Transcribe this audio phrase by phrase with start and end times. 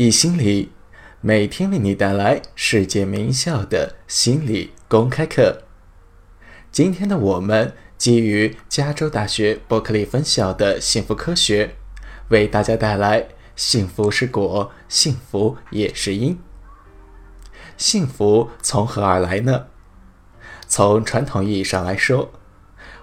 [0.00, 0.70] 易心理
[1.20, 5.64] 每天为你带来世界名校的心理公开课。
[6.70, 11.74] 今天的我们基于加州大学伯克利分校的幸福科学，
[12.28, 13.26] 为大家带来
[13.56, 16.38] “幸福是果，幸福也是因”。
[17.76, 19.66] 幸福从何而来呢？
[20.68, 22.30] 从传统意义上来说，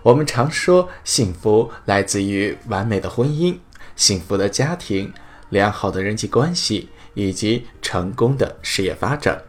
[0.03, 3.57] 我们常说幸福来自于完美的婚姻、
[3.97, 5.11] 幸福的家庭、
[5.49, 9.43] 良好的人际关系以及成功的事业发展。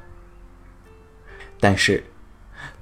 [1.59, 2.05] 但是，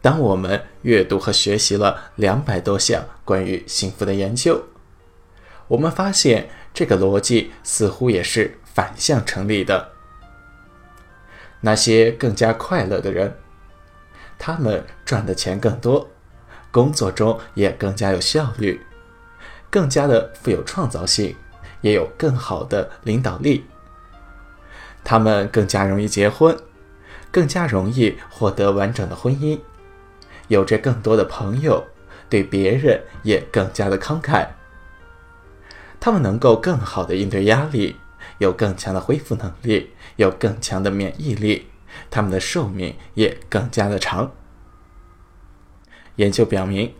[0.02, 4.64] 当我们阅读和学习了两百多项关于幸福的研究，
[5.68, 9.92] 我们发现这个逻辑似乎也是反向成立的。
[11.60, 13.38] 那些更加快乐的人，
[14.38, 16.10] 他们赚的钱更多，
[16.70, 18.84] 工作中也更加有效率，
[19.70, 21.34] 更加的富有创造性，
[21.84, 23.66] 也有更好的领导力。
[25.04, 26.56] 他们更加容易结婚，
[27.30, 29.60] 更加容易获得完整的婚姻，
[30.48, 31.84] 有着更多的朋友，
[32.30, 34.48] 对别人也更加的慷慨。
[36.00, 37.96] 他们能够更好的应对压力。
[38.38, 41.68] 有更强的恢复能力，有更强的免疫力，
[42.10, 44.32] 他们的寿命也更加的长。
[46.16, 46.94] 研究表明，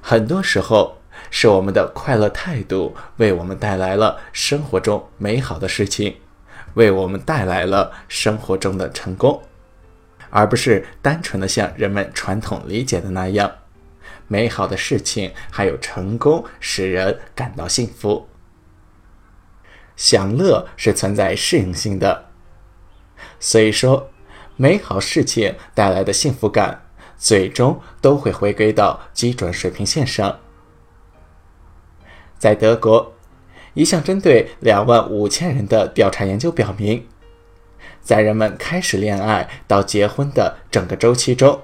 [0.00, 0.98] 很多时候
[1.30, 6.16] 是我们的快乐态度为我们带来了生活中美好的事情，
[6.74, 9.42] 为我们带来了生活中的成功，
[10.30, 13.50] 而不是单纯的像人们传统理解的那样，
[14.28, 18.28] 美好的事情还有成功使人感到幸福。
[19.96, 22.26] 享乐是存在适应性的，
[23.40, 24.10] 所以说，
[24.56, 26.82] 美好事情带来的幸福感，
[27.16, 30.38] 最终都会回归到基准水平线上。
[32.38, 33.14] 在德国，
[33.74, 37.06] 一项针对两万五千人的调查研究表明，
[38.00, 41.62] 在人们开始恋爱到结婚的整个周期中，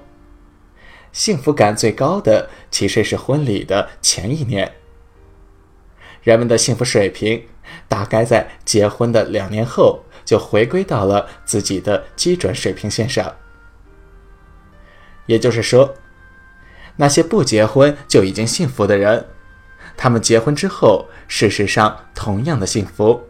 [1.11, 4.73] 幸福感最高的其实是婚礼的前一年。
[6.21, 7.45] 人们的幸福水平。
[7.87, 13.33] 大概在结婚的两年后，就回归到了自己的基准水平线上。
[15.27, 15.95] 也就是说，
[16.97, 19.27] 那些不结婚就已经幸福的人，
[19.95, 23.23] 他们结婚之后，事实上同样的幸福。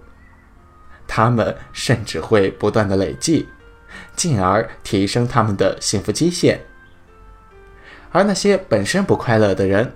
[1.05, 3.47] 他们甚至会不断的累计，
[4.15, 6.61] 进而提升他们的幸福基线。
[8.11, 9.93] 而那些本身不快乐的人，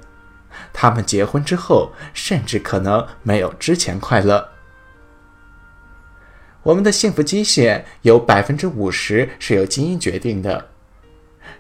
[0.74, 4.50] 他们结婚之后，甚至可能没有之前快乐。
[6.64, 10.70] 我们的幸福基线有百分之五十是由基因决定的，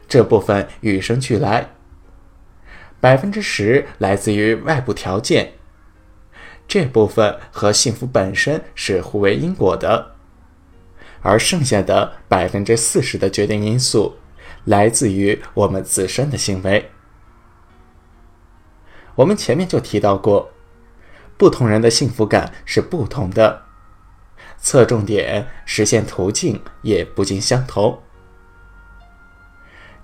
[0.07, 1.63] 这部分与生俱来；
[2.99, 5.53] 百分之十来自于外部条件，
[6.67, 10.15] 这部分和幸福本身是互为因果的；
[11.21, 14.17] 而剩下的百分之四十的决定因素，
[14.65, 16.89] 来自于我们自身的行为。
[19.15, 20.51] 我们前面就提到过，
[21.37, 23.63] 不同人的幸福感是不同的，
[24.57, 28.01] 侧重点、实现途径也不尽相同。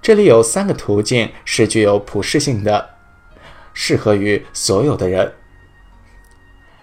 [0.03, 2.89] 这里有三个途径是具有普适性的，
[3.73, 5.31] 适合于所有的人。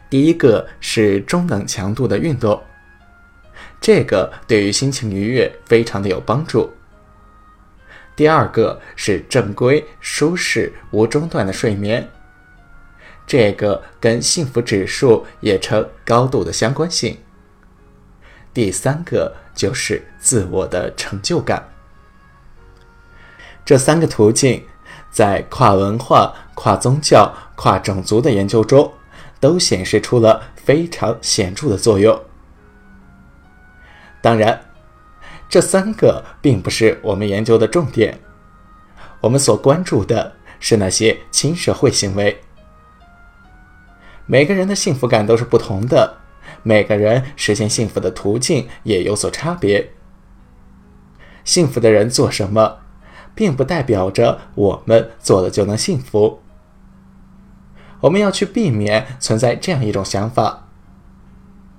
[0.09, 2.63] 第一个是中等强度的运动，
[3.79, 6.71] 这个对于心情愉悦非常的有帮助。
[8.17, 12.09] 第二个是正规、舒适、无中断的睡眠。
[13.27, 17.19] 这个跟幸福指数也呈高度的相关性。
[18.55, 21.69] 第三个就是自我的成就感。
[23.65, 24.65] 这三个途径
[25.11, 28.93] 在跨文化、跨宗教、跨种族的研究中
[29.39, 32.21] 都显示出了非常显著的作用。
[34.21, 34.61] 当然，
[35.49, 38.21] 这三个并不是我们研究的重点，
[39.21, 42.41] 我们所关注的是那些亲社会行为。
[44.27, 46.19] 每个人的幸福感都是不同的，
[46.63, 49.93] 每个人实现幸福的途径也有所差别。
[51.43, 52.79] 幸福的人做什么，
[53.35, 56.41] 并不代表着我们做了就能幸福。
[58.01, 60.69] 我们要去避免存在这样一种想法：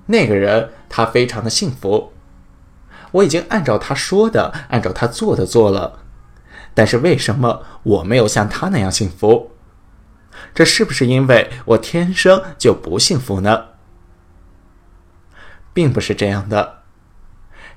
[0.06, 2.12] 那个人他非常的幸福，
[3.10, 6.00] 我已经按照他说的、按照他做的做了，
[6.74, 9.50] 但是为什么我没有像他那样幸福？
[10.54, 13.66] 这是不是因为我天生就不幸福呢？
[15.74, 16.81] 并不是这样的，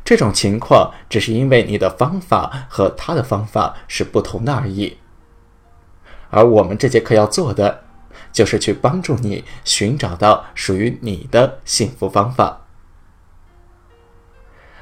[0.06, 5.00] 这种情况只是因为你的方法和他的方法是不同的而已。
[6.30, 7.84] 而我们这节课要做的，
[8.32, 12.62] 就是去帮助你寻找到属于你的幸福方法。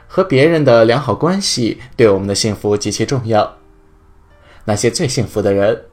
[0.07, 3.57] 和别人的良好关系对我们的幸福极其重要。
[4.65, 5.85] 那些最幸福的人，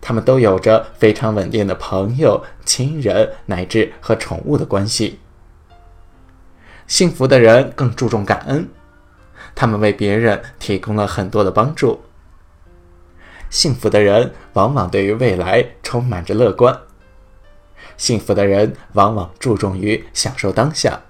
[0.00, 5.20] 他们都有着非常稳定的朋友、亲人乃至和宠物的关系。
[6.90, 8.68] 幸福的人更注重感恩，
[9.54, 12.00] 他们为别人提供了很多的帮助。
[13.48, 16.76] 幸福的人往往对于未来充满着乐观。
[17.96, 21.00] 幸福的人往往注重于享受当下。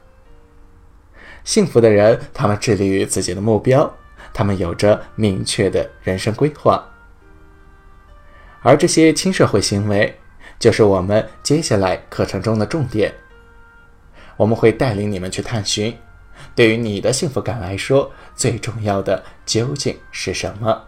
[1.45, 3.91] 幸福的人，他们致力于自己的目标，
[4.35, 6.85] 他们有着明确的人生规划。
[8.61, 10.15] 而这些亲社会行为，
[10.59, 13.15] 就是我们接下来课程中的重点。
[14.41, 15.99] 我们会带领你们去探寻，
[16.55, 20.87] 对于你的幸福感来说，最重要的究竟是什么？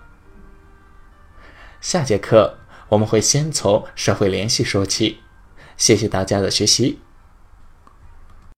[1.78, 2.56] 下节课
[2.88, 5.18] 我们会先从社会联系说起。
[5.76, 7.00] 谢谢大家的学习。